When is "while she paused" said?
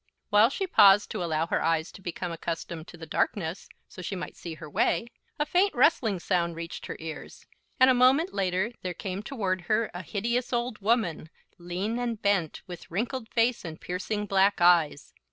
0.31-1.11